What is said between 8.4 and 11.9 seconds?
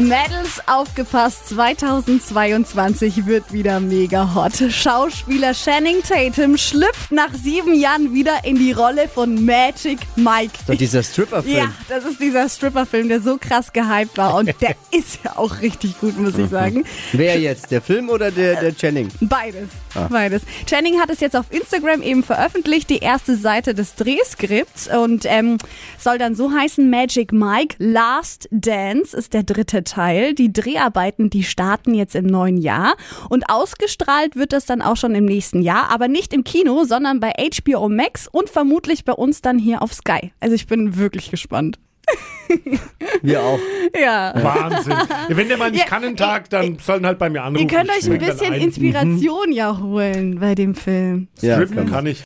in die Rolle von Magic Mike. So dieser Stripper-Film. Ja,